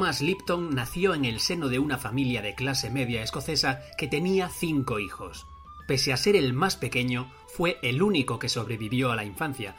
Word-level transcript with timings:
Thomas 0.00 0.22
Lipton 0.22 0.74
nació 0.74 1.12
en 1.12 1.26
el 1.26 1.40
seno 1.40 1.68
de 1.68 1.78
una 1.78 1.98
familia 1.98 2.40
de 2.40 2.54
clase 2.54 2.88
media 2.88 3.22
escocesa 3.22 3.82
que 3.98 4.08
tenía 4.08 4.48
cinco 4.48 4.98
hijos. 4.98 5.46
Pese 5.86 6.14
a 6.14 6.16
ser 6.16 6.36
el 6.36 6.54
más 6.54 6.76
pequeño, 6.76 7.30
fue 7.48 7.78
el 7.82 8.00
único 8.00 8.38
que 8.38 8.48
sobrevivió 8.48 9.12
a 9.12 9.16
la 9.16 9.26
infancia. 9.26 9.76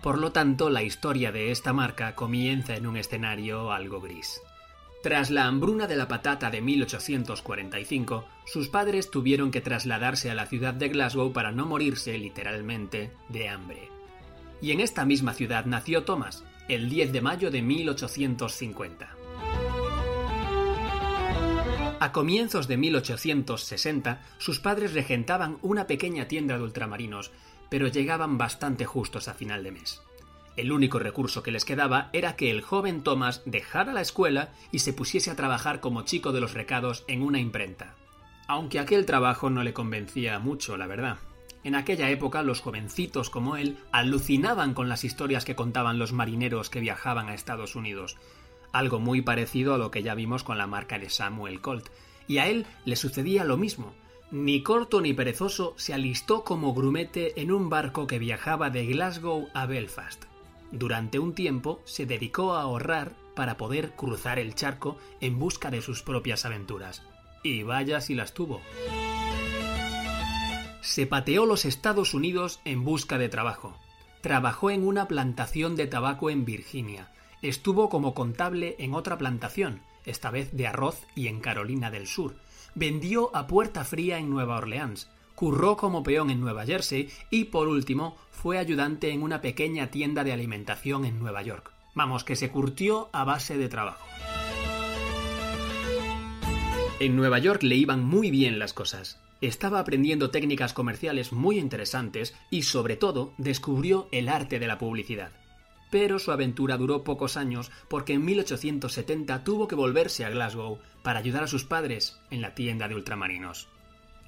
Por 0.00 0.18
lo 0.18 0.30
tanto, 0.30 0.70
la 0.70 0.84
historia 0.84 1.32
de 1.32 1.50
esta 1.50 1.72
marca 1.72 2.14
comienza 2.14 2.76
en 2.76 2.86
un 2.86 2.96
escenario 2.96 3.72
algo 3.72 4.00
gris. 4.00 4.40
Tras 5.02 5.32
la 5.32 5.46
hambruna 5.46 5.88
de 5.88 5.96
la 5.96 6.06
patata 6.06 6.52
de 6.52 6.60
1845, 6.60 8.24
sus 8.46 8.68
padres 8.68 9.10
tuvieron 9.10 9.50
que 9.50 9.60
trasladarse 9.60 10.30
a 10.30 10.36
la 10.36 10.46
ciudad 10.46 10.74
de 10.74 10.88
Glasgow 10.88 11.32
para 11.32 11.50
no 11.50 11.66
morirse 11.66 12.16
literalmente 12.16 13.10
de 13.28 13.48
hambre. 13.48 13.88
Y 14.62 14.70
en 14.70 14.78
esta 14.78 15.04
misma 15.04 15.34
ciudad 15.34 15.66
nació 15.66 16.04
Thomas, 16.04 16.44
el 16.68 16.88
10 16.88 17.12
de 17.12 17.20
mayo 17.22 17.50
de 17.50 17.60
1850. 17.60 19.23
A 22.00 22.12
comienzos 22.12 22.68
de 22.68 22.76
1860, 22.76 24.20
sus 24.38 24.58
padres 24.58 24.94
regentaban 24.94 25.58
una 25.62 25.86
pequeña 25.86 26.28
tienda 26.28 26.56
de 26.56 26.64
ultramarinos, 26.64 27.30
pero 27.70 27.88
llegaban 27.88 28.36
bastante 28.36 28.84
justos 28.84 29.28
a 29.28 29.34
final 29.34 29.62
de 29.62 29.72
mes. 29.72 30.02
El 30.56 30.72
único 30.72 30.98
recurso 30.98 31.42
que 31.42 31.50
les 31.50 31.64
quedaba 31.64 32.10
era 32.12 32.36
que 32.36 32.50
el 32.50 32.62
joven 32.62 33.02
Thomas 33.02 33.42
dejara 33.44 33.92
la 33.92 34.00
escuela 34.00 34.52
y 34.70 34.80
se 34.80 34.92
pusiese 34.92 35.30
a 35.30 35.36
trabajar 35.36 35.80
como 35.80 36.02
chico 36.02 36.32
de 36.32 36.40
los 36.40 36.54
recados 36.54 37.04
en 37.08 37.22
una 37.22 37.40
imprenta. 37.40 37.94
Aunque 38.46 38.78
aquel 38.78 39.06
trabajo 39.06 39.48
no 39.48 39.62
le 39.62 39.72
convencía 39.72 40.38
mucho, 40.38 40.76
la 40.76 40.86
verdad. 40.86 41.18
En 41.64 41.74
aquella 41.74 42.10
época 42.10 42.42
los 42.42 42.60
jovencitos 42.60 43.30
como 43.30 43.56
él 43.56 43.78
alucinaban 43.90 44.74
con 44.74 44.88
las 44.88 45.02
historias 45.02 45.44
que 45.44 45.56
contaban 45.56 45.98
los 45.98 46.12
marineros 46.12 46.68
que 46.68 46.80
viajaban 46.80 47.28
a 47.28 47.34
Estados 47.34 47.74
Unidos, 47.74 48.16
algo 48.74 48.98
muy 48.98 49.22
parecido 49.22 49.72
a 49.72 49.78
lo 49.78 49.90
que 49.90 50.02
ya 50.02 50.14
vimos 50.14 50.42
con 50.42 50.58
la 50.58 50.66
marca 50.66 50.98
de 50.98 51.08
Samuel 51.08 51.60
Colt, 51.60 51.88
y 52.26 52.38
a 52.38 52.48
él 52.48 52.66
le 52.84 52.96
sucedía 52.96 53.44
lo 53.44 53.56
mismo. 53.56 53.94
Ni 54.30 54.62
corto 54.62 55.00
ni 55.00 55.14
perezoso 55.14 55.74
se 55.76 55.94
alistó 55.94 56.42
como 56.42 56.74
grumete 56.74 57.40
en 57.40 57.52
un 57.52 57.70
barco 57.70 58.06
que 58.06 58.18
viajaba 58.18 58.70
de 58.70 58.86
Glasgow 58.86 59.48
a 59.54 59.66
Belfast. 59.66 60.24
Durante 60.72 61.20
un 61.20 61.34
tiempo 61.34 61.80
se 61.84 62.04
dedicó 62.04 62.54
a 62.54 62.62
ahorrar 62.62 63.12
para 63.36 63.56
poder 63.56 63.92
cruzar 63.92 64.40
el 64.40 64.54
charco 64.56 64.98
en 65.20 65.38
busca 65.38 65.70
de 65.70 65.80
sus 65.80 66.02
propias 66.02 66.44
aventuras. 66.44 67.02
Y 67.44 67.62
vaya 67.62 68.00
si 68.00 68.14
las 68.14 68.34
tuvo. 68.34 68.60
Se 70.80 71.06
pateó 71.06 71.46
los 71.46 71.64
Estados 71.64 72.12
Unidos 72.12 72.60
en 72.64 72.82
busca 72.82 73.18
de 73.18 73.28
trabajo. 73.28 73.78
Trabajó 74.20 74.70
en 74.70 74.84
una 74.84 75.06
plantación 75.06 75.76
de 75.76 75.86
tabaco 75.86 76.30
en 76.30 76.44
Virginia 76.44 77.13
Estuvo 77.44 77.90
como 77.90 78.14
contable 78.14 78.74
en 78.78 78.94
otra 78.94 79.18
plantación, 79.18 79.82
esta 80.06 80.30
vez 80.30 80.50
de 80.52 80.66
arroz 80.66 81.02
y 81.14 81.26
en 81.26 81.40
Carolina 81.40 81.90
del 81.90 82.06
Sur. 82.06 82.36
Vendió 82.74 83.36
a 83.36 83.46
puerta 83.46 83.84
fría 83.84 84.16
en 84.16 84.30
Nueva 84.30 84.56
Orleans. 84.56 85.10
Curró 85.34 85.76
como 85.76 86.02
peón 86.02 86.30
en 86.30 86.40
Nueva 86.40 86.64
Jersey 86.64 87.10
y, 87.28 87.44
por 87.44 87.68
último, 87.68 88.16
fue 88.30 88.56
ayudante 88.56 89.10
en 89.10 89.22
una 89.22 89.42
pequeña 89.42 89.90
tienda 89.90 90.24
de 90.24 90.32
alimentación 90.32 91.04
en 91.04 91.18
Nueva 91.18 91.42
York. 91.42 91.70
Vamos, 91.94 92.24
que 92.24 92.34
se 92.34 92.50
curtió 92.50 93.10
a 93.12 93.24
base 93.24 93.58
de 93.58 93.68
trabajo. 93.68 94.06
En 96.98 97.14
Nueva 97.14 97.40
York 97.40 97.62
le 97.62 97.76
iban 97.76 98.02
muy 98.02 98.30
bien 98.30 98.58
las 98.58 98.72
cosas. 98.72 99.20
Estaba 99.42 99.80
aprendiendo 99.80 100.30
técnicas 100.30 100.72
comerciales 100.72 101.34
muy 101.34 101.58
interesantes 101.58 102.34
y, 102.48 102.62
sobre 102.62 102.96
todo, 102.96 103.34
descubrió 103.36 104.08
el 104.12 104.30
arte 104.30 104.58
de 104.58 104.66
la 104.66 104.78
publicidad 104.78 105.43
pero 105.94 106.18
su 106.18 106.32
aventura 106.32 106.76
duró 106.76 107.04
pocos 107.04 107.36
años 107.36 107.70
porque 107.86 108.14
en 108.14 108.24
1870 108.24 109.44
tuvo 109.44 109.68
que 109.68 109.76
volverse 109.76 110.24
a 110.24 110.28
Glasgow 110.30 110.80
para 111.04 111.20
ayudar 111.20 111.44
a 111.44 111.46
sus 111.46 111.62
padres 111.64 112.18
en 112.32 112.40
la 112.40 112.52
tienda 112.56 112.88
de 112.88 112.96
ultramarinos. 112.96 113.68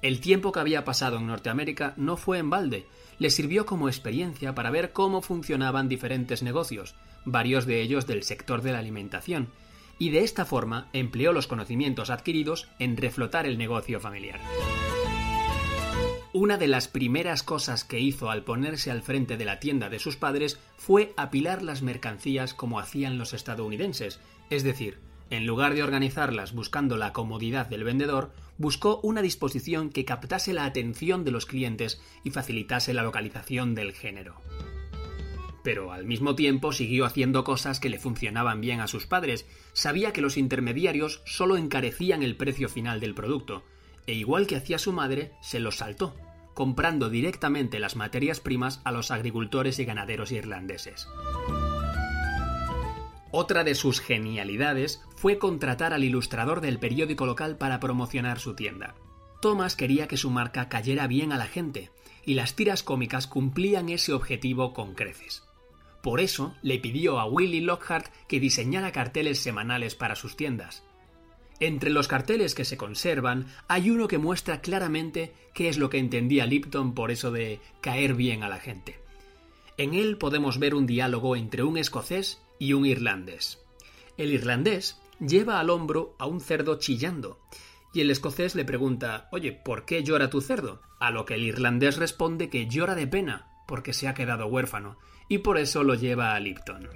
El 0.01 0.21
tiempo 0.21 0.53
que 0.53 0.61
había 0.61 0.85
pasado 0.85 1.17
en 1.17 1.27
Norteamérica 1.27 1.93
no 1.97 2.15
fue 2.15 2.37
en 2.37 2.49
balde, 2.49 2.87
le 3.19 3.29
sirvió 3.29 3.65
como 3.65 3.89
experiencia 3.89 4.55
para 4.55 4.71
ver 4.71 4.93
cómo 4.93 5.21
funcionaban 5.21 5.89
diferentes 5.89 6.41
negocios, 6.41 6.95
varios 7.25 7.65
de 7.65 7.81
ellos 7.81 8.07
del 8.07 8.23
sector 8.23 8.61
de 8.61 8.71
la 8.71 8.79
alimentación, 8.79 9.49
y 9.99 10.11
de 10.11 10.23
esta 10.23 10.45
forma 10.45 10.87
empleó 10.93 11.33
los 11.33 11.47
conocimientos 11.47 12.09
adquiridos 12.09 12.69
en 12.79 12.95
reflotar 12.95 13.45
el 13.45 13.57
negocio 13.57 13.99
familiar. 13.99 14.39
Una 16.33 16.57
de 16.57 16.67
las 16.67 16.87
primeras 16.87 17.41
cosas 17.41 17.83
que 17.83 17.99
hizo 17.99 18.29
al 18.29 18.43
ponerse 18.43 18.91
al 18.91 19.01
frente 19.01 19.37
de 19.37 19.45
la 19.45 19.59
tienda 19.59 19.89
de 19.89 19.99
sus 19.99 20.17
padres 20.17 20.59
fue 20.75 21.13
apilar 21.15 21.63
las 21.63 21.81
mercancías 21.81 22.53
como 22.53 22.79
hacían 22.79 23.17
los 23.17 23.33
estadounidenses, 23.33 24.19
es 24.49 24.63
decir, 24.63 24.99
en 25.29 25.45
lugar 25.45 25.73
de 25.73 25.83
organizarlas 25.83 26.53
buscando 26.53 26.97
la 26.97 27.13
comodidad 27.13 27.67
del 27.67 27.83
vendedor, 27.83 28.31
buscó 28.57 28.99
una 29.03 29.21
disposición 29.21 29.89
que 29.89 30.05
captase 30.05 30.53
la 30.53 30.65
atención 30.65 31.23
de 31.23 31.31
los 31.31 31.45
clientes 31.45 32.01
y 32.23 32.31
facilitase 32.31 32.93
la 32.93 33.03
localización 33.03 33.73
del 33.73 33.93
género. 33.93 34.41
Pero 35.63 35.91
al 35.91 36.05
mismo 36.05 36.35
tiempo 36.35 36.71
siguió 36.71 37.05
haciendo 37.05 37.43
cosas 37.43 37.79
que 37.79 37.89
le 37.89 37.99
funcionaban 37.99 38.61
bien 38.61 38.79
a 38.79 38.87
sus 38.87 39.05
padres, 39.05 39.45
sabía 39.73 40.13
que 40.13 40.21
los 40.21 40.37
intermediarios 40.37 41.21
solo 41.25 41.57
encarecían 41.57 42.23
el 42.23 42.37
precio 42.37 42.69
final 42.69 42.99
del 42.99 43.13
producto, 43.13 43.63
e 44.07 44.13
igual 44.13 44.47
que 44.47 44.55
hacía 44.55 44.79
su 44.79 44.93
madre, 44.93 45.33
se 45.41 45.59
los 45.59 45.77
saltó 45.77 46.15
comprando 46.57 47.11
directamente 47.11 47.79
las 47.79 47.95
materias 47.95 48.39
primas 48.39 48.81
a 48.83 48.91
los 48.91 49.11
agricultores 49.11 49.77
y 49.77 49.85
ganaderos 49.85 50.31
irlandeses. 50.31 51.07
Otra 53.29 53.63
de 53.63 53.75
sus 53.75 53.99
genialidades 53.99 55.03
fue 55.17 55.37
contratar 55.37 55.93
al 55.93 56.03
ilustrador 56.03 56.61
del 56.61 56.79
periódico 56.79 57.27
local 57.27 57.57
para 57.57 57.79
promocionar 57.79 58.39
su 58.39 58.55
tienda. 58.55 58.95
Thomas 59.39 59.75
quería 59.75 60.07
que 60.07 60.17
su 60.17 60.31
marca 60.31 60.67
cayera 60.67 61.05
bien 61.05 61.31
a 61.31 61.37
la 61.37 61.45
gente, 61.45 61.91
y 62.25 62.33
las 62.33 62.55
tiras 62.55 62.81
cómicas 62.81 63.27
cumplían 63.27 63.89
ese 63.89 64.13
objetivo 64.13 64.73
con 64.73 64.95
creces. 64.95 65.43
Por 66.01 66.19
eso 66.19 66.55
le 66.63 66.79
pidió 66.79 67.19
a 67.19 67.25
Willy 67.25 67.61
Lockhart 67.61 68.11
que 68.27 68.39
diseñara 68.39 68.91
carteles 68.91 69.37
semanales 69.37 69.93
para 69.93 70.15
sus 70.15 70.35
tiendas, 70.35 70.83
entre 71.59 71.89
los 71.89 72.07
carteles 72.07 72.53
que 72.53 72.65
se 72.65 72.77
conservan 72.77 73.47
hay 73.67 73.89
uno 73.89 74.07
que 74.07 74.17
muestra 74.17 74.61
claramente 74.61 75.33
qué 75.53 75.69
es 75.69 75.77
lo 75.77 75.89
que 75.89 75.97
entendía 75.97 76.45
Lipton 76.45 76.93
por 76.93 77.11
eso 77.11 77.31
de 77.31 77.59
caer 77.81 78.13
bien 78.13 78.43
a 78.43 78.49
la 78.49 78.59
gente. 78.59 78.99
En 79.77 79.93
él 79.93 80.17
podemos 80.17 80.59
ver 80.59 80.75
un 80.75 80.85
diálogo 80.85 81.35
entre 81.35 81.63
un 81.63 81.77
escocés 81.77 82.41
y 82.59 82.73
un 82.73 82.85
irlandés. 82.85 83.63
El 84.17 84.33
irlandés 84.33 84.99
lleva 85.19 85.59
al 85.59 85.69
hombro 85.69 86.15
a 86.19 86.25
un 86.25 86.41
cerdo 86.41 86.79
chillando, 86.79 87.39
y 87.93 88.01
el 88.01 88.11
escocés 88.11 88.55
le 88.55 88.65
pregunta 88.65 89.27
Oye, 89.31 89.51
¿por 89.51 89.85
qué 89.85 90.03
llora 90.03 90.29
tu 90.29 90.41
cerdo? 90.41 90.81
A 90.99 91.11
lo 91.11 91.25
que 91.25 91.35
el 91.35 91.43
irlandés 91.43 91.97
responde 91.97 92.49
que 92.49 92.67
llora 92.67 92.95
de 92.95 93.07
pena, 93.07 93.47
porque 93.67 93.93
se 93.93 94.07
ha 94.07 94.13
quedado 94.13 94.47
huérfano, 94.47 94.97
y 95.27 95.39
por 95.39 95.57
eso 95.57 95.83
lo 95.83 95.95
lleva 95.95 96.33
a 96.33 96.39
Lipton. 96.39 96.89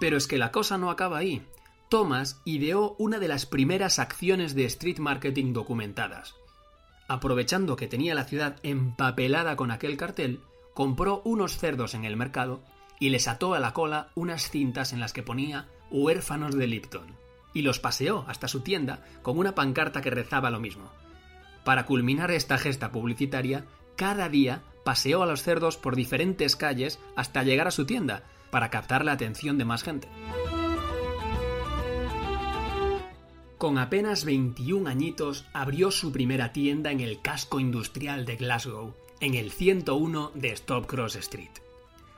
Pero 0.00 0.16
es 0.16 0.26
que 0.26 0.38
la 0.38 0.52
cosa 0.52 0.78
no 0.78 0.90
acaba 0.90 1.18
ahí. 1.18 1.42
Thomas 1.88 2.40
ideó 2.44 2.96
una 2.98 3.18
de 3.18 3.28
las 3.28 3.46
primeras 3.46 4.00
acciones 4.00 4.54
de 4.54 4.64
street 4.64 4.98
marketing 4.98 5.52
documentadas. 5.52 6.34
Aprovechando 7.06 7.76
que 7.76 7.86
tenía 7.86 8.14
la 8.14 8.24
ciudad 8.24 8.56
empapelada 8.64 9.54
con 9.54 9.70
aquel 9.70 9.96
cartel, 9.96 10.40
compró 10.74 11.22
unos 11.24 11.58
cerdos 11.58 11.94
en 11.94 12.04
el 12.04 12.16
mercado 12.16 12.60
y 12.98 13.10
les 13.10 13.28
ató 13.28 13.54
a 13.54 13.60
la 13.60 13.72
cola 13.72 14.08
unas 14.16 14.50
cintas 14.50 14.92
en 14.92 14.98
las 14.98 15.12
que 15.12 15.22
ponía 15.22 15.68
huérfanos 15.90 16.56
de 16.56 16.66
Lipton, 16.66 17.14
y 17.54 17.62
los 17.62 17.78
paseó 17.78 18.24
hasta 18.26 18.48
su 18.48 18.60
tienda 18.62 19.04
con 19.22 19.38
una 19.38 19.54
pancarta 19.54 20.02
que 20.02 20.10
rezaba 20.10 20.50
lo 20.50 20.58
mismo. 20.58 20.90
Para 21.64 21.86
culminar 21.86 22.32
esta 22.32 22.58
gesta 22.58 22.90
publicitaria, 22.90 23.64
cada 23.96 24.28
día 24.28 24.62
paseó 24.84 25.22
a 25.22 25.26
los 25.26 25.42
cerdos 25.42 25.76
por 25.76 25.94
diferentes 25.94 26.56
calles 26.56 26.98
hasta 27.14 27.44
llegar 27.44 27.68
a 27.68 27.72
su 27.72 27.86
tienda, 27.86 28.24
para 28.50 28.70
captar 28.70 29.04
la 29.04 29.12
atención 29.12 29.58
de 29.58 29.64
más 29.64 29.82
gente. 29.82 30.08
Con 33.58 33.78
apenas 33.78 34.26
21 34.26 34.88
añitos 34.88 35.46
abrió 35.54 35.90
su 35.90 36.12
primera 36.12 36.52
tienda 36.52 36.92
en 36.92 37.00
el 37.00 37.22
casco 37.22 37.58
industrial 37.58 38.26
de 38.26 38.36
Glasgow, 38.36 38.94
en 39.20 39.34
el 39.34 39.50
101 39.50 40.32
de 40.34 40.52
Stop 40.52 40.86
Cross 40.86 41.16
Street. 41.16 41.50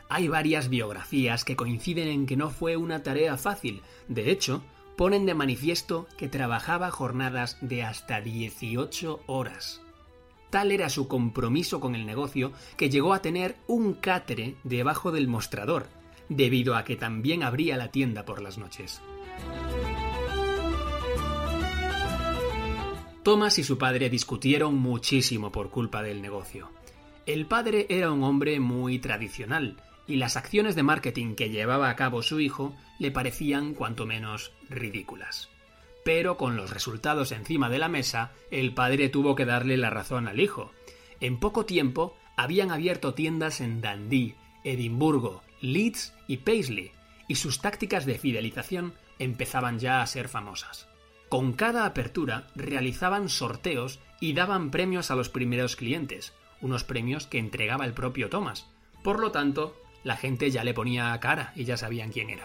Hay 0.09 0.27
varias 0.27 0.69
biografías 0.69 1.45
que 1.45 1.55
coinciden 1.55 2.09
en 2.09 2.27
que 2.27 2.37
no 2.37 2.51
fue 2.51 2.77
una 2.77 3.05
tarea 3.05 3.37
fácil. 3.37 3.83
De 4.09 4.33
hecho, 4.33 4.65
ponen 4.97 5.27
de 5.27 5.35
manifiesto 5.35 6.09
que 6.17 6.27
trabajaba 6.29 6.91
jornadas 6.91 7.57
de 7.61 7.85
hasta 7.85 8.21
18 8.21 9.21
horas. 9.27 9.81
Tal 10.51 10.73
era 10.73 10.89
su 10.89 11.07
compromiso 11.07 11.79
con 11.79 11.95
el 11.95 12.05
negocio 12.05 12.53
que 12.77 12.91
llegó 12.91 13.15
a 13.15 13.23
tener 13.23 13.55
un 13.69 13.93
cátere 13.93 14.57
debajo 14.65 15.13
del 15.13 15.29
mostrador, 15.29 15.87
debido 16.29 16.75
a 16.75 16.83
que 16.83 16.97
también 16.97 17.45
abría 17.45 17.77
la 17.77 17.93
tienda 17.93 18.25
por 18.25 18.43
las 18.43 18.59
noches. 18.59 19.01
Thomas 23.23 23.59
y 23.59 23.65
su 23.65 23.79
padre 23.79 24.11
discutieron 24.11 24.77
muchísimo 24.77 25.53
por 25.53 25.71
culpa 25.71 26.03
del 26.03 26.23
negocio. 26.23 26.71
El 27.27 27.47
padre 27.47 27.87
era 27.89 28.11
un 28.11 28.23
hombre 28.23 28.59
muy 28.61 28.99
tradicional, 28.99 29.77
y 30.07 30.17
las 30.17 30.37
acciones 30.37 30.75
de 30.75 30.83
marketing 30.83 31.35
que 31.35 31.51
llevaba 31.51 31.91
a 31.91 31.97
cabo 31.97 32.23
su 32.23 32.41
hijo 32.41 32.75
le 32.99 33.11
parecían 33.11 33.75
cuanto 33.75 34.07
menos 34.07 34.53
ridículas. 34.71 35.51
Pero 36.05 36.39
con 36.39 36.57
los 36.57 36.71
resultados 36.71 37.33
encima 37.33 37.69
de 37.69 37.79
la 37.79 37.89
mesa, 37.89 38.33
el 38.51 38.73
padre 38.73 39.11
tuvo 39.11 39.35
que 39.35 39.45
darle 39.45 39.77
la 39.77 39.91
razón 39.91 40.27
al 40.27 40.41
hijo. 40.41 40.73
En 41.21 41.39
poco 41.39 41.67
tiempo 41.67 42.17
habían 42.37 42.71
abierto 42.71 43.13
tiendas 43.13 43.61
en 43.61 43.83
Dundee, 43.83 44.35
Edimburgo, 44.65 45.43
Leeds 45.61 46.15
y 46.29 46.39
Paisley, 46.39 46.93
y 47.27 47.35
sus 47.35 47.61
tácticas 47.61 48.07
de 48.07 48.19
fidelización 48.19 48.95
empezaban 49.19 49.79
ya 49.79 50.01
a 50.01 50.07
ser 50.07 50.29
famosas. 50.29 50.89
Con 51.29 51.53
cada 51.53 51.85
apertura 51.85 52.47
realizaban 52.55 53.29
sorteos 53.29 54.01
y 54.21 54.33
daban 54.33 54.71
premios 54.71 55.11
a 55.11 55.15
los 55.15 55.29
primeros 55.29 55.77
clientes, 55.77 56.33
unos 56.63 56.85
premios 56.85 57.27
que 57.27 57.39
entregaba 57.39 57.85
el 57.85 57.93
propio 57.93 58.31
Thomas. 58.31 58.67
Por 59.05 59.21
lo 59.21 59.31
tanto, 59.31 59.77
la 60.05 60.17
gente 60.17 60.51
ya 60.51 60.65
le 60.65 60.73
ponía 60.73 61.19
cara 61.21 61.53
y 61.55 61.65
ya 61.65 61.77
sabían 61.77 62.13
quién 62.13 62.31
era. 62.31 62.45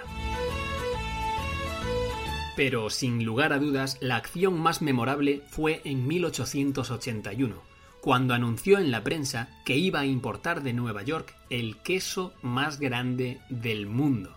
Pero 2.57 2.89
sin 2.89 3.23
lugar 3.23 3.53
a 3.53 3.57
dudas, 3.57 3.97
la 4.01 4.17
acción 4.17 4.59
más 4.59 4.81
memorable 4.81 5.41
fue 5.47 5.81
en 5.85 6.05
1881, 6.05 7.63
cuando 8.01 8.33
anunció 8.33 8.77
en 8.77 8.91
la 8.91 9.03
prensa 9.03 9.49
que 9.65 9.77
iba 9.77 10.01
a 10.01 10.05
importar 10.05 10.61
de 10.61 10.73
Nueva 10.73 11.03
York 11.03 11.33
el 11.49 11.77
queso 11.77 12.33
más 12.41 12.79
grande 12.79 13.39
del 13.49 13.87
mundo. 13.87 14.35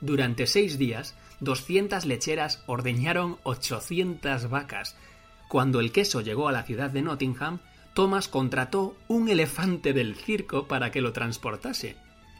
Durante 0.00 0.46
seis 0.46 0.78
días, 0.78 1.14
200 1.40 2.04
lecheras 2.04 2.62
ordeñaron 2.66 3.38
800 3.42 4.50
vacas. 4.50 4.96
Cuando 5.48 5.80
el 5.80 5.90
queso 5.90 6.20
llegó 6.20 6.48
a 6.48 6.52
la 6.52 6.62
ciudad 6.62 6.90
de 6.90 7.02
Nottingham, 7.02 7.60
Thomas 7.94 8.28
contrató 8.28 8.96
un 9.08 9.28
elefante 9.28 9.92
del 9.92 10.14
circo 10.14 10.68
para 10.68 10.90
que 10.90 11.00
lo 11.00 11.12
transportase. 11.12 11.96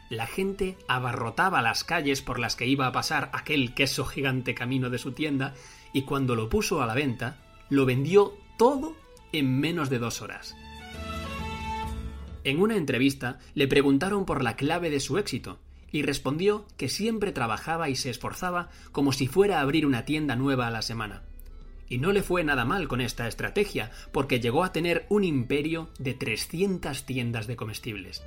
La 0.09 0.27
gente 0.27 0.77
abarrotaba 0.87 1.61
las 1.61 1.83
calles 1.83 2.21
por 2.21 2.39
las 2.39 2.55
que 2.55 2.67
iba 2.67 2.87
a 2.87 2.91
pasar 2.91 3.29
aquel 3.33 3.73
queso 3.73 4.05
gigante 4.05 4.53
camino 4.53 4.89
de 4.89 4.97
su 4.97 5.13
tienda 5.13 5.53
y 5.93 6.03
cuando 6.03 6.35
lo 6.35 6.49
puso 6.49 6.81
a 6.81 6.85
la 6.85 6.93
venta, 6.93 7.37
lo 7.69 7.85
vendió 7.85 8.33
todo 8.57 8.95
en 9.33 9.59
menos 9.59 9.89
de 9.89 9.99
dos 9.99 10.21
horas. 10.21 10.55
En 12.43 12.61
una 12.61 12.75
entrevista 12.75 13.39
le 13.53 13.67
preguntaron 13.67 14.25
por 14.25 14.43
la 14.43 14.55
clave 14.55 14.89
de 14.89 14.99
su 14.99 15.17
éxito 15.17 15.59
y 15.91 16.03
respondió 16.03 16.65
que 16.77 16.89
siempre 16.89 17.31
trabajaba 17.31 17.89
y 17.89 17.95
se 17.95 18.09
esforzaba 18.09 18.69
como 18.91 19.11
si 19.11 19.27
fuera 19.27 19.59
a 19.59 19.61
abrir 19.61 19.85
una 19.85 20.05
tienda 20.05 20.35
nueva 20.35 20.67
a 20.67 20.71
la 20.71 20.81
semana. 20.81 21.23
Y 21.87 21.97
no 21.97 22.13
le 22.13 22.23
fue 22.23 22.43
nada 22.43 22.63
mal 22.63 22.87
con 22.87 23.01
esta 23.01 23.27
estrategia, 23.27 23.91
porque 24.13 24.39
llegó 24.39 24.63
a 24.63 24.71
tener 24.71 25.05
un 25.09 25.23
imperio 25.23 25.89
de 25.99 26.13
300 26.13 27.05
tiendas 27.05 27.47
de 27.47 27.57
comestibles. 27.57 28.23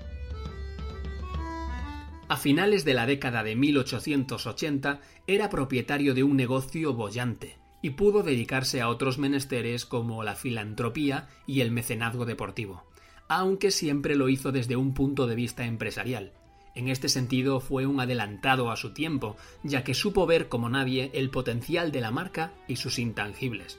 A 2.28 2.36
finales 2.36 2.84
de 2.84 2.94
la 2.94 3.06
década 3.06 3.42
de 3.42 3.54
1880 3.54 5.00
era 5.26 5.50
propietario 5.50 6.14
de 6.14 6.22
un 6.24 6.36
negocio 6.36 6.94
bollante 6.94 7.58
y 7.82 7.90
pudo 7.90 8.22
dedicarse 8.22 8.80
a 8.80 8.88
otros 8.88 9.18
menesteres 9.18 9.84
como 9.84 10.22
la 10.24 10.34
filantropía 10.34 11.28
y 11.46 11.60
el 11.60 11.70
mecenazgo 11.70 12.24
deportivo, 12.24 12.84
aunque 13.28 13.70
siempre 13.70 14.16
lo 14.16 14.30
hizo 14.30 14.52
desde 14.52 14.76
un 14.76 14.94
punto 14.94 15.26
de 15.26 15.34
vista 15.34 15.66
empresarial, 15.66 16.32
en 16.74 16.88
este 16.88 17.08
sentido 17.08 17.60
fue 17.60 17.86
un 17.86 18.00
adelantado 18.00 18.70
a 18.70 18.76
su 18.76 18.92
tiempo, 18.92 19.36
ya 19.62 19.84
que 19.84 19.94
supo 19.94 20.26
ver 20.26 20.48
como 20.48 20.68
nadie 20.68 21.10
el 21.14 21.30
potencial 21.30 21.92
de 21.92 22.00
la 22.00 22.10
marca 22.10 22.52
y 22.66 22.76
sus 22.76 22.98
intangibles. 22.98 23.78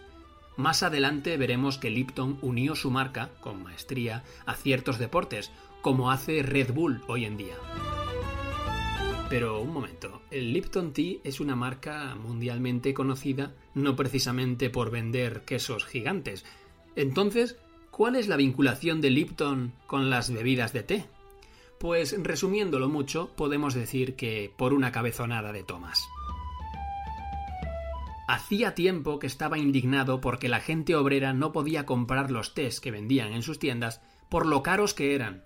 Más 0.57 0.83
adelante 0.83 1.36
veremos 1.36 1.77
que 1.77 1.89
Lipton 1.89 2.38
unió 2.42 2.75
su 2.75 2.89
marca, 2.89 3.31
con 3.42 3.62
maestría, 3.63 4.24
a 4.45 4.56
ciertos 4.56 5.00
deportes, 5.00 5.51
como 5.81 6.12
hace 6.12 6.42
Red 6.44 6.74
Bull 6.74 7.01
hoy 7.07 7.25
en 7.25 7.36
día. 7.36 7.56
Pero 9.30 9.59
un 9.59 9.74
momento, 9.74 10.21
el 10.31 10.53
Lipton 10.53 10.94
Tea 10.94 11.18
es 11.24 11.39
una 11.39 11.56
marca 11.56 12.15
mundialmente 12.15 12.94
conocida 12.94 13.53
no 13.74 13.95
precisamente 13.95 14.69
por 14.69 14.92
vender 14.92 15.42
quesos 15.42 15.83
gigantes. 15.86 16.45
Entonces, 16.95 17.57
¿cuál 17.92 18.15
es 18.15 18.27
la 18.30 18.38
vinculación 18.38 19.01
de 19.01 19.09
Lipton 19.09 19.74
con 19.88 20.09
las 20.09 20.31
bebidas 20.31 20.71
de 20.71 20.83
té? 20.83 21.06
Pues 21.80 22.16
resumiéndolo 22.18 22.89
mucho, 22.89 23.31
podemos 23.36 23.74
decir 23.74 24.16
que 24.16 24.51
por 24.56 24.74
una 24.74 24.92
cabezonada 24.92 25.51
de 25.51 25.63
Thomas. 25.63 26.01
Hacía 28.27 28.74
tiempo 28.74 29.19
que 29.19 29.27
estaba 29.27 29.60
indignado 29.60 30.19
porque 30.19 30.50
la 30.50 30.60
gente 30.60 30.95
obrera 30.95 31.33
no 31.33 31.51
podía 31.51 31.86
comprar 31.86 32.31
los 32.31 32.56
tés 32.56 32.80
que 32.80 32.92
vendían 32.92 33.33
en 33.33 33.44
sus 33.44 33.60
tiendas 33.60 34.01
por 34.30 34.48
lo 34.48 34.63
caros 34.63 34.95
que 34.95 35.13
eran. 35.13 35.44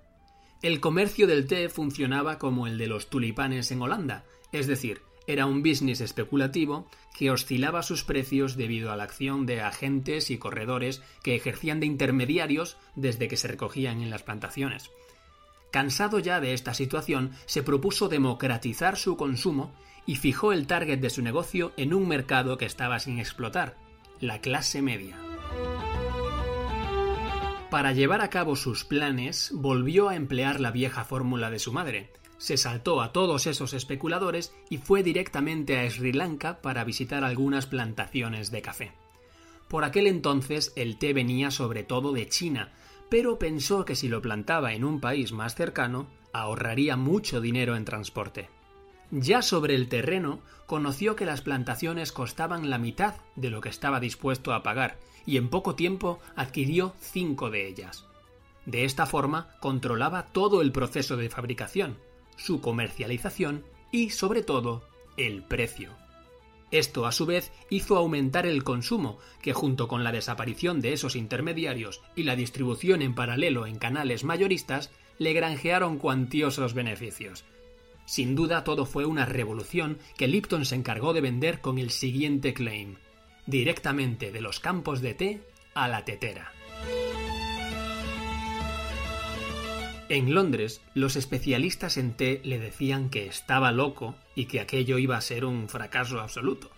El 0.62 0.80
comercio 0.80 1.28
del 1.28 1.48
té 1.48 1.68
funcionaba 1.70 2.38
como 2.38 2.68
el 2.68 2.78
de 2.78 2.88
los 2.88 3.10
tulipanes 3.10 3.72
en 3.72 3.82
Holanda, 3.82 4.24
es 4.52 4.68
decir, 4.68 5.02
era 5.28 5.46
un 5.46 5.62
business 5.62 6.02
especulativo 6.02 6.90
que 7.18 7.32
oscilaba 7.32 7.84
sus 7.84 8.04
precios 8.04 8.56
debido 8.56 8.92
a 8.92 8.98
la 8.98 9.04
acción 9.04 9.46
de 9.46 9.62
agentes 9.62 10.32
y 10.32 10.38
corredores 10.38 11.04
que 11.22 11.36
ejercían 11.36 11.80
de 11.80 11.86
intermediarios 11.86 12.78
desde 12.96 13.28
que 13.28 13.38
se 13.38 13.48
recogían 13.48 14.02
en 14.02 14.10
las 14.10 14.24
plantaciones. 14.24 14.90
Cansado 15.72 16.20
ya 16.20 16.40
de 16.40 16.54
esta 16.54 16.74
situación, 16.74 17.32
se 17.46 17.64
propuso 17.64 18.10
democratizar 18.10 18.98
su 18.98 19.18
consumo 19.18 19.72
y 20.06 20.16
fijó 20.16 20.52
el 20.52 20.66
target 20.66 21.00
de 21.00 21.10
su 21.12 21.22
negocio 21.22 21.74
en 21.78 21.94
un 21.94 22.08
mercado 22.08 22.58
que 22.58 22.66
estaba 22.66 23.00
sin 23.00 23.20
explotar, 23.20 23.78
la 24.20 24.42
clase 24.42 24.82
media. 24.82 25.18
Para 27.70 27.94
llevar 27.94 28.22
a 28.22 28.32
cabo 28.32 28.56
sus 28.56 28.84
planes, 28.84 29.52
volvió 29.54 30.10
a 30.10 30.16
emplear 30.16 30.60
la 30.60 30.72
vieja 30.72 31.04
fórmula 31.04 31.52
de 31.52 31.60
su 31.60 31.72
madre. 31.72 32.12
Se 32.40 32.58
saltó 32.58 33.02
a 33.02 33.12
todos 33.12 33.46
esos 33.46 33.74
especuladores 33.74 34.54
y 34.72 34.80
fue 34.80 35.04
directamente 35.04 35.78
a 35.78 35.88
Sri 35.88 36.14
Lanka 36.14 36.62
para 36.62 36.84
visitar 36.84 37.24
algunas 37.24 37.68
plantaciones 37.68 38.50
de 38.50 38.62
café. 38.64 38.92
Por 39.68 39.84
aquel 39.84 40.08
entonces 40.08 40.74
el 40.76 40.98
té 40.98 41.14
venía 41.14 41.52
sobre 41.52 41.84
todo 41.84 42.12
de 42.12 42.28
China, 42.28 42.74
pero 43.10 43.40
pensó 43.40 43.86
que 43.86 43.96
si 43.96 44.08
lo 44.08 44.22
plantaba 44.22 44.74
en 44.74 44.84
un 44.84 45.00
país 45.00 45.32
más 45.32 45.56
cercano, 45.56 46.08
ahorraría 46.32 46.96
mucho 46.96 47.42
dinero 47.42 47.76
en 47.76 47.86
transporte. 47.86 48.50
Ya 49.12 49.42
sobre 49.42 49.76
el 49.76 49.90
terreno, 49.90 50.40
conoció 50.68 51.16
que 51.16 51.26
las 51.26 51.42
plantaciones 51.42 52.12
costaban 52.12 52.70
la 52.70 52.78
mitad 52.78 53.16
de 53.36 53.50
lo 53.50 53.60
que 53.62 53.70
estaba 53.70 54.00
dispuesto 54.00 54.54
a 54.54 54.62
pagar, 54.62 55.00
y 55.26 55.38
en 55.38 55.50
poco 55.50 55.76
tiempo 55.76 56.20
adquirió 56.36 56.94
cinco 57.00 57.50
de 57.50 57.68
ellas. 57.68 58.06
De 58.66 58.86
esta 58.86 59.08
forma 59.08 59.56
controlaba 59.60 60.28
todo 60.28 60.62
el 60.62 60.72
proceso 60.72 61.18
de 61.18 61.30
fabricación, 61.30 61.98
su 62.38 62.62
comercialización 62.62 63.64
y, 63.92 64.12
sobre 64.12 64.44
todo, 64.44 64.84
el 65.18 65.44
precio. 65.44 65.90
Esto, 66.72 67.06
a 67.08 67.12
su 67.12 67.26
vez, 67.26 67.52
hizo 67.70 67.98
aumentar 67.98 68.46
el 68.46 68.64
consumo, 68.64 69.18
que 69.42 69.54
junto 69.54 69.88
con 69.88 70.04
la 70.04 70.12
desaparición 70.12 70.82
de 70.82 70.94
esos 70.94 71.16
intermediarios 71.16 72.02
y 72.16 72.24
la 72.24 72.36
distribución 72.36 73.02
en 73.02 73.16
paralelo 73.16 73.66
en 73.66 73.80
canales 73.80 74.24
mayoristas, 74.24 74.92
le 75.18 75.34
granjearon 75.34 75.98
cuantiosos 75.98 76.74
beneficios. 76.74 77.44
Sin 78.06 78.36
duda 78.36 78.64
todo 78.64 78.86
fue 78.86 79.06
una 79.06 79.26
revolución 79.26 80.00
que 80.18 80.28
Lipton 80.28 80.66
se 80.66 80.76
encargó 80.76 81.14
de 81.14 81.22
vender 81.22 81.62
con 81.62 81.78
el 81.78 81.92
siguiente 81.92 82.54
claim, 82.54 82.96
directamente 83.46 84.32
de 84.32 84.42
los 84.42 84.60
campos 84.60 85.02
de 85.02 85.14
té 85.14 85.42
a 85.74 85.88
la 85.88 86.06
tetera. 86.06 86.52
En 90.10 90.34
Londres, 90.34 90.82
los 90.96 91.16
especialistas 91.16 91.98
en 91.98 92.14
té 92.14 92.42
le 92.44 92.58
decían 92.58 93.12
que 93.12 93.28
estaba 93.28 93.72
loco 93.72 94.16
y 94.40 94.46
que 94.46 94.62
aquello 94.62 94.98
iba 94.98 95.18
a 95.18 95.22
ser 95.22 95.44
un 95.44 95.68
fracaso 95.68 96.22
absoluto. 96.22 96.72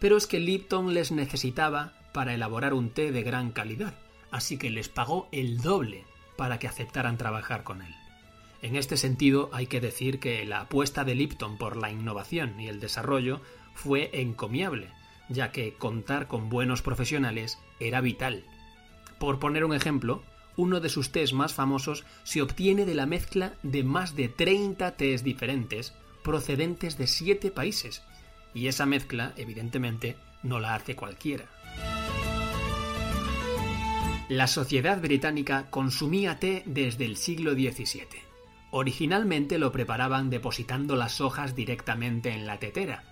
Pero 0.00 0.16
es 0.16 0.26
que 0.26 0.40
Lipton 0.40 0.94
les 0.94 1.12
necesitaba 1.12 1.92
para 2.14 2.32
elaborar 2.32 2.72
un 2.72 2.88
té 2.88 3.12
de 3.12 3.22
gran 3.22 3.52
calidad, 3.52 3.92
así 4.30 4.56
que 4.56 4.70
les 4.70 4.88
pagó 4.88 5.28
el 5.30 5.60
doble 5.60 6.06
para 6.38 6.58
que 6.58 6.68
aceptaran 6.68 7.18
trabajar 7.18 7.64
con 7.64 7.82
él. 7.82 7.94
En 8.62 8.76
este 8.76 8.96
sentido, 8.96 9.50
hay 9.52 9.66
que 9.66 9.82
decir 9.82 10.20
que 10.20 10.46
la 10.46 10.62
apuesta 10.62 11.04
de 11.04 11.14
Lipton 11.14 11.58
por 11.58 11.76
la 11.76 11.90
innovación 11.90 12.58
y 12.58 12.68
el 12.68 12.80
desarrollo 12.80 13.42
fue 13.74 14.08
encomiable, 14.14 14.88
ya 15.28 15.52
que 15.52 15.74
contar 15.74 16.28
con 16.28 16.48
buenos 16.48 16.80
profesionales 16.80 17.58
era 17.78 18.00
vital. 18.00 18.42
Por 19.18 19.38
poner 19.38 19.66
un 19.66 19.74
ejemplo, 19.74 20.22
uno 20.56 20.80
de 20.80 20.88
sus 20.88 21.12
tés 21.12 21.34
más 21.34 21.52
famosos 21.52 22.06
se 22.24 22.40
obtiene 22.40 22.86
de 22.86 22.94
la 22.94 23.04
mezcla 23.04 23.52
de 23.62 23.84
más 23.84 24.16
de 24.16 24.28
30 24.30 24.96
tés 24.96 25.22
diferentes 25.22 25.92
procedentes 26.22 26.96
de 26.98 27.06
7 27.06 27.50
países, 27.50 28.02
y 28.54 28.66
esa 28.66 28.86
mezcla, 28.86 29.32
evidentemente, 29.36 30.16
no 30.42 30.60
la 30.60 30.74
hace 30.74 30.96
cualquiera. 30.96 31.46
La 34.28 34.46
sociedad 34.46 35.00
británica 35.00 35.68
consumía 35.70 36.38
té 36.38 36.62
desde 36.64 37.04
el 37.04 37.16
siglo 37.16 37.52
XVII. 37.52 38.06
Originalmente 38.70 39.58
lo 39.58 39.72
preparaban 39.72 40.30
depositando 40.30 40.96
las 40.96 41.20
hojas 41.20 41.54
directamente 41.54 42.30
en 42.30 42.46
la 42.46 42.58
tetera. 42.58 43.04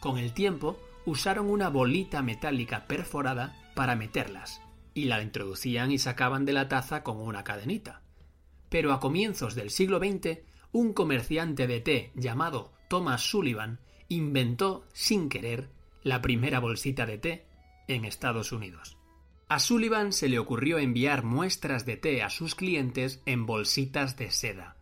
Con 0.00 0.18
el 0.18 0.32
tiempo, 0.32 0.80
usaron 1.06 1.48
una 1.48 1.68
bolita 1.68 2.22
metálica 2.22 2.86
perforada 2.86 3.54
para 3.74 3.94
meterlas, 3.94 4.60
y 4.94 5.04
la 5.04 5.22
introducían 5.22 5.92
y 5.92 5.98
sacaban 5.98 6.44
de 6.44 6.54
la 6.54 6.68
taza 6.68 7.02
con 7.02 7.18
una 7.18 7.44
cadenita. 7.44 8.02
Pero 8.68 8.92
a 8.92 8.98
comienzos 8.98 9.54
del 9.54 9.70
siglo 9.70 9.98
XX, 9.98 10.40
un 10.74 10.92
comerciante 10.92 11.68
de 11.68 11.80
té 11.80 12.10
llamado 12.16 12.72
Thomas 12.88 13.22
Sullivan 13.22 13.78
inventó, 14.08 14.84
sin 14.92 15.28
querer, 15.28 15.70
la 16.02 16.20
primera 16.20 16.58
bolsita 16.58 17.06
de 17.06 17.16
té 17.16 17.46
en 17.86 18.04
Estados 18.04 18.50
Unidos. 18.50 18.98
A 19.48 19.60
Sullivan 19.60 20.12
se 20.12 20.28
le 20.28 20.40
ocurrió 20.40 20.78
enviar 20.78 21.22
muestras 21.22 21.86
de 21.86 21.96
té 21.96 22.24
a 22.24 22.28
sus 22.28 22.56
clientes 22.56 23.22
en 23.24 23.46
bolsitas 23.46 24.16
de 24.16 24.32
seda. 24.32 24.76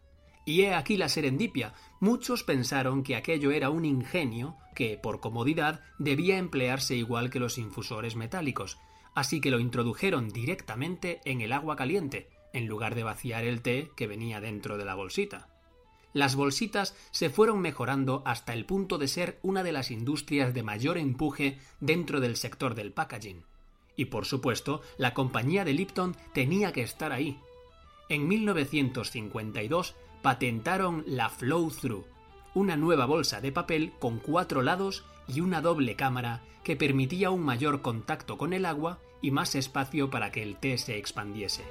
Y 0.46 0.62
he 0.62 0.74
aquí 0.74 0.96
la 0.96 1.10
serendipia. 1.10 1.74
Muchos 2.00 2.42
pensaron 2.42 3.02
que 3.02 3.14
aquello 3.14 3.50
era 3.50 3.68
un 3.68 3.84
ingenio 3.84 4.56
que, 4.74 4.96
por 4.96 5.20
comodidad, 5.20 5.82
debía 5.98 6.38
emplearse 6.38 6.96
igual 6.96 7.28
que 7.28 7.38
los 7.38 7.58
infusores 7.58 8.16
metálicos, 8.16 8.78
así 9.14 9.42
que 9.42 9.50
lo 9.50 9.60
introdujeron 9.60 10.30
directamente 10.30 11.20
en 11.26 11.42
el 11.42 11.52
agua 11.52 11.76
caliente, 11.76 12.30
en 12.54 12.66
lugar 12.66 12.94
de 12.94 13.04
vaciar 13.04 13.44
el 13.44 13.60
té 13.60 13.90
que 13.94 14.06
venía 14.06 14.40
dentro 14.40 14.78
de 14.78 14.86
la 14.86 14.94
bolsita. 14.94 15.51
Las 16.12 16.36
bolsitas 16.36 16.94
se 17.10 17.30
fueron 17.30 17.60
mejorando 17.60 18.22
hasta 18.26 18.52
el 18.52 18.66
punto 18.66 18.98
de 18.98 19.08
ser 19.08 19.38
una 19.42 19.62
de 19.62 19.72
las 19.72 19.90
industrias 19.90 20.52
de 20.52 20.62
mayor 20.62 20.98
empuje 20.98 21.58
dentro 21.80 22.20
del 22.20 22.36
sector 22.36 22.74
del 22.74 22.92
packaging. 22.92 23.44
Y 23.96 24.06
por 24.06 24.24
supuesto, 24.26 24.82
la 24.98 25.14
compañía 25.14 25.64
de 25.64 25.72
Lipton 25.72 26.16
tenía 26.32 26.72
que 26.72 26.82
estar 26.82 27.12
ahí. 27.12 27.38
En 28.08 28.28
1952 28.28 29.94
patentaron 30.22 31.04
la 31.06 31.28
Flow 31.30 31.70
Through, 31.70 32.06
una 32.54 32.76
nueva 32.76 33.06
bolsa 33.06 33.40
de 33.40 33.52
papel 33.52 33.92
con 33.98 34.18
cuatro 34.18 34.62
lados 34.62 35.04
y 35.28 35.40
una 35.40 35.60
doble 35.60 35.96
cámara 35.96 36.42
que 36.62 36.76
permitía 36.76 37.30
un 37.30 37.42
mayor 37.42 37.82
contacto 37.82 38.38
con 38.38 38.52
el 38.52 38.66
agua 38.66 38.98
y 39.20 39.30
más 39.30 39.54
espacio 39.54 40.10
para 40.10 40.30
que 40.30 40.42
el 40.42 40.56
té 40.56 40.78
se 40.78 40.98
expandiese. 40.98 41.62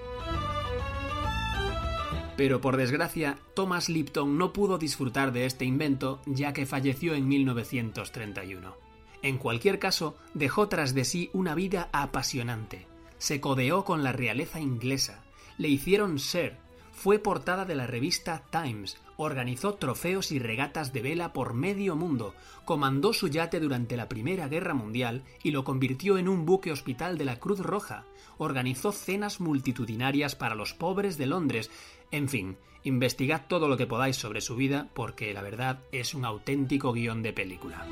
Pero 2.42 2.60
por 2.60 2.76
desgracia, 2.76 3.38
Thomas 3.54 3.88
Lipton 3.88 4.36
no 4.40 4.52
pudo 4.52 4.80
disfrutar 4.80 5.32
de 5.32 5.46
este 5.46 5.64
invento 5.64 6.24
ya 6.26 6.54
que 6.54 6.66
falleció 6.66 7.14
en 7.14 7.28
1931. 7.28 8.76
En 9.22 9.38
cualquier 9.38 9.78
caso, 9.78 10.18
dejó 10.34 10.68
tras 10.68 10.96
de 10.96 11.06
sí 11.06 11.30
una 11.34 11.54
vida 11.54 11.90
apasionante. 11.92 12.88
Se 13.20 13.40
codeó 13.40 13.86
con 13.86 14.02
la 14.02 14.12
realeza 14.12 14.60
inglesa, 14.60 15.22
le 15.60 15.68
hicieron 15.68 16.18
ser, 16.18 16.58
fue 16.92 17.20
portada 17.20 17.64
de 17.64 17.76
la 17.76 17.86
revista 17.86 18.44
Times, 18.50 18.98
organizó 19.18 19.76
trofeos 19.76 20.32
y 20.32 20.40
regatas 20.40 20.94
de 20.94 21.02
vela 21.02 21.34
por 21.34 21.54
medio 21.54 21.96
mundo, 21.96 22.34
comandó 22.66 23.14
su 23.14 23.28
yate 23.28 23.60
durante 23.60 23.96
la 23.98 24.10
Primera 24.10 24.48
Guerra 24.48 24.74
Mundial 24.74 25.24
y 25.44 25.52
lo 25.52 25.64
convirtió 25.64 26.18
en 26.18 26.28
un 26.28 26.46
buque 26.46 26.72
hospital 26.72 27.18
de 27.20 27.26
la 27.26 27.40
Cruz 27.40 27.60
Roja, 27.60 28.06
organizó 28.40 28.92
cenas 28.92 29.40
multitudinarias 29.40 30.36
para 30.36 30.56
los 30.56 30.74
pobres 30.74 31.18
de 31.20 31.28
Londres, 31.28 31.70
en 32.12 32.30
fin, 32.30 32.58
investigad 32.84 33.46
todo 33.48 33.68
lo 33.68 33.78
que 33.78 33.88
podáis 33.88 34.16
sobre 34.16 34.42
su 34.42 34.56
vida 34.56 34.90
porque 34.94 35.34
la 35.34 35.42
verdad 35.42 35.80
es 35.92 36.14
un 36.14 36.26
auténtico 36.26 36.94
guion 36.94 37.24
de 37.24 37.34
película. 37.34 37.86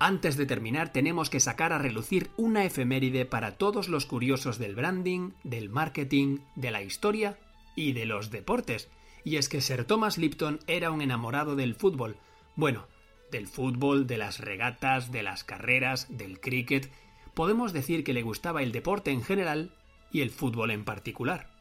Antes 0.00 0.36
de 0.36 0.46
terminar 0.46 0.92
tenemos 0.92 1.28
que 1.28 1.40
sacar 1.40 1.72
a 1.72 1.78
relucir 1.78 2.30
una 2.36 2.64
efeméride 2.64 3.24
para 3.24 3.56
todos 3.56 3.88
los 3.88 4.06
curiosos 4.06 4.58
del 4.58 4.76
branding, 4.76 5.32
del 5.42 5.70
marketing, 5.70 6.38
de 6.54 6.70
la 6.70 6.82
historia 6.82 7.38
y 7.74 7.92
de 7.92 8.06
los 8.06 8.30
deportes. 8.30 8.88
Y 9.24 9.36
es 9.36 9.48
que 9.48 9.60
Sir 9.60 9.84
Thomas 9.84 10.16
Lipton 10.16 10.60
era 10.68 10.92
un 10.92 11.02
enamorado 11.02 11.56
del 11.56 11.74
fútbol. 11.74 12.16
Bueno, 12.54 12.86
del 13.32 13.48
fútbol, 13.48 14.06
de 14.06 14.18
las 14.18 14.38
regatas, 14.38 15.10
de 15.10 15.22
las 15.22 15.42
carreras, 15.42 16.06
del 16.16 16.40
cricket. 16.40 16.90
Podemos 17.34 17.72
decir 17.72 18.04
que 18.04 18.14
le 18.14 18.22
gustaba 18.22 18.62
el 18.62 18.72
deporte 18.72 19.10
en 19.10 19.22
general 19.22 19.74
y 20.12 20.20
el 20.20 20.30
fútbol 20.30 20.70
en 20.70 20.84
particular. 20.84 21.57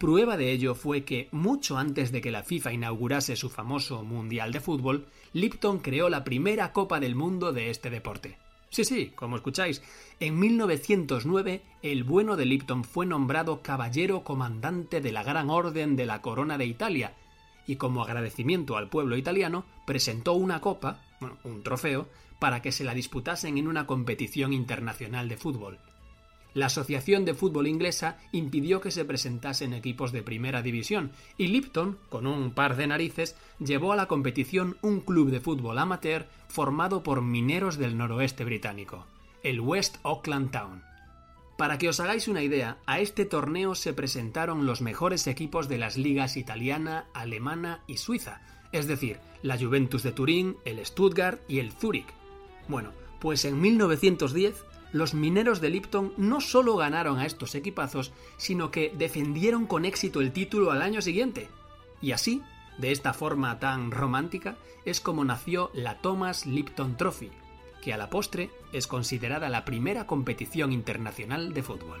Prueba 0.00 0.38
de 0.38 0.50
ello 0.50 0.74
fue 0.74 1.04
que, 1.04 1.28
mucho 1.30 1.76
antes 1.76 2.10
de 2.10 2.22
que 2.22 2.30
la 2.30 2.42
FIFA 2.42 2.72
inaugurase 2.72 3.36
su 3.36 3.50
famoso 3.50 4.02
Mundial 4.02 4.50
de 4.50 4.60
Fútbol, 4.60 5.04
Lipton 5.34 5.80
creó 5.80 6.08
la 6.08 6.24
primera 6.24 6.72
Copa 6.72 7.00
del 7.00 7.14
Mundo 7.14 7.52
de 7.52 7.68
este 7.68 7.90
deporte. 7.90 8.38
Sí, 8.70 8.86
sí, 8.86 9.12
como 9.14 9.36
escucháis, 9.36 9.82
en 10.18 10.38
1909 10.38 11.60
el 11.82 12.04
bueno 12.04 12.36
de 12.36 12.46
Lipton 12.46 12.82
fue 12.82 13.04
nombrado 13.04 13.60
Caballero 13.60 14.24
Comandante 14.24 15.02
de 15.02 15.12
la 15.12 15.22
Gran 15.22 15.50
Orden 15.50 15.96
de 15.96 16.06
la 16.06 16.22
Corona 16.22 16.56
de 16.56 16.64
Italia, 16.64 17.12
y 17.66 17.76
como 17.76 18.02
agradecimiento 18.02 18.78
al 18.78 18.88
pueblo 18.88 19.18
italiano 19.18 19.66
presentó 19.86 20.32
una 20.32 20.62
copa, 20.62 21.02
un 21.44 21.62
trofeo, 21.62 22.08
para 22.38 22.62
que 22.62 22.72
se 22.72 22.84
la 22.84 22.94
disputasen 22.94 23.58
en 23.58 23.68
una 23.68 23.86
competición 23.86 24.54
internacional 24.54 25.28
de 25.28 25.36
fútbol. 25.36 25.78
La 26.52 26.66
Asociación 26.66 27.24
de 27.24 27.34
Fútbol 27.34 27.68
Inglesa 27.68 28.18
impidió 28.32 28.80
que 28.80 28.90
se 28.90 29.04
presentasen 29.04 29.72
equipos 29.72 30.10
de 30.10 30.22
primera 30.22 30.62
división 30.62 31.12
y 31.38 31.46
Lipton, 31.46 31.98
con 32.08 32.26
un 32.26 32.52
par 32.52 32.76
de 32.76 32.86
narices, 32.88 33.36
llevó 33.58 33.92
a 33.92 33.96
la 33.96 34.06
competición 34.06 34.76
un 34.82 35.00
club 35.00 35.30
de 35.30 35.40
fútbol 35.40 35.78
amateur 35.78 36.26
formado 36.48 37.02
por 37.02 37.22
mineros 37.22 37.78
del 37.78 37.96
noroeste 37.96 38.44
británico, 38.44 39.06
el 39.42 39.60
West 39.60 39.98
Auckland 40.02 40.50
Town. 40.50 40.82
Para 41.56 41.78
que 41.78 41.88
os 41.88 42.00
hagáis 42.00 42.26
una 42.26 42.42
idea, 42.42 42.78
a 42.86 43.00
este 43.00 43.26
torneo 43.26 43.74
se 43.74 43.92
presentaron 43.92 44.66
los 44.66 44.80
mejores 44.80 45.26
equipos 45.26 45.68
de 45.68 45.78
las 45.78 45.98
ligas 45.98 46.36
italiana, 46.36 47.06
alemana 47.12 47.82
y 47.86 47.98
suiza, 47.98 48.40
es 48.72 48.86
decir, 48.86 49.18
la 49.42 49.58
Juventus 49.58 50.02
de 50.02 50.12
Turín, 50.12 50.56
el 50.64 50.84
Stuttgart 50.84 51.40
y 51.48 51.58
el 51.58 51.72
Zurich. 51.72 52.06
Bueno, 52.66 52.92
pues 53.20 53.44
en 53.44 53.60
1910 53.60 54.64
los 54.92 55.14
mineros 55.14 55.60
de 55.60 55.70
Lipton 55.70 56.12
no 56.16 56.40
solo 56.40 56.76
ganaron 56.76 57.18
a 57.18 57.26
estos 57.26 57.54
equipazos, 57.54 58.12
sino 58.36 58.70
que 58.70 58.92
defendieron 58.96 59.66
con 59.66 59.84
éxito 59.84 60.20
el 60.20 60.32
título 60.32 60.70
al 60.70 60.82
año 60.82 61.02
siguiente. 61.02 61.48
Y 62.00 62.12
así, 62.12 62.42
de 62.78 62.92
esta 62.92 63.12
forma 63.12 63.58
tan 63.58 63.90
romántica, 63.90 64.56
es 64.84 65.00
como 65.00 65.24
nació 65.24 65.70
la 65.74 65.98
Thomas 65.98 66.46
Lipton 66.46 66.96
Trophy, 66.96 67.30
que 67.82 67.92
a 67.92 67.96
la 67.96 68.10
postre 68.10 68.50
es 68.72 68.86
considerada 68.86 69.48
la 69.48 69.64
primera 69.64 70.06
competición 70.06 70.72
internacional 70.72 71.52
de 71.52 71.62
fútbol. 71.62 72.00